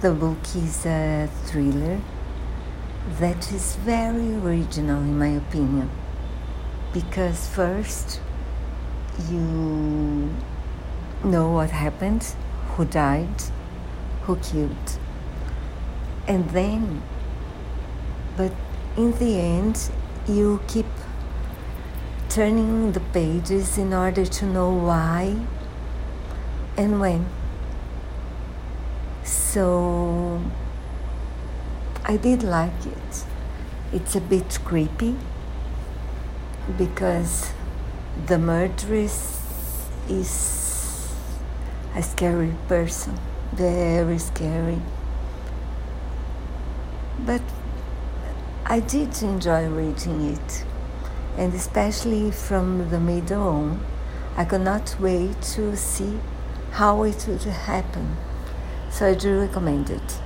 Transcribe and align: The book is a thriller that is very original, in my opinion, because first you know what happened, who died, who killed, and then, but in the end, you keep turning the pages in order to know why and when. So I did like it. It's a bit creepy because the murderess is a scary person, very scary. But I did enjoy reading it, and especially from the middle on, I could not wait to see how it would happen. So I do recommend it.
The 0.00 0.12
book 0.12 0.38
is 0.56 0.86
a 0.86 1.28
thriller 1.44 2.00
that 3.18 3.52
is 3.52 3.76
very 3.76 4.34
original, 4.34 5.02
in 5.02 5.18
my 5.18 5.26
opinion, 5.26 5.90
because 6.94 7.46
first 7.48 8.18
you 9.28 10.30
know 11.22 11.50
what 11.50 11.68
happened, 11.68 12.34
who 12.68 12.86
died, 12.86 13.42
who 14.22 14.36
killed, 14.36 14.98
and 16.26 16.48
then, 16.48 17.02
but 18.38 18.52
in 18.96 19.12
the 19.18 19.38
end, 19.38 19.90
you 20.26 20.62
keep 20.66 20.86
turning 22.30 22.92
the 22.92 23.00
pages 23.00 23.76
in 23.76 23.92
order 23.92 24.24
to 24.24 24.46
know 24.46 24.72
why 24.72 25.36
and 26.78 27.00
when. 27.00 27.26
So 29.52 30.40
I 32.04 32.16
did 32.18 32.44
like 32.44 32.86
it. 32.86 33.24
It's 33.92 34.14
a 34.14 34.20
bit 34.20 34.60
creepy 34.64 35.16
because 36.78 37.50
the 38.26 38.38
murderess 38.38 39.42
is 40.08 41.12
a 41.96 42.02
scary 42.04 42.54
person, 42.68 43.18
very 43.52 44.18
scary. 44.18 44.80
But 47.18 47.42
I 48.66 48.78
did 48.78 49.20
enjoy 49.20 49.66
reading 49.66 50.32
it, 50.32 50.64
and 51.36 51.52
especially 51.54 52.30
from 52.30 52.88
the 52.90 53.00
middle 53.00 53.48
on, 53.48 53.84
I 54.36 54.44
could 54.44 54.60
not 54.60 54.94
wait 55.00 55.42
to 55.56 55.76
see 55.76 56.20
how 56.70 57.02
it 57.02 57.26
would 57.26 57.42
happen. 57.42 58.16
So 58.90 59.06
I 59.06 59.14
do 59.14 59.40
recommend 59.40 59.88
it. 59.90 60.18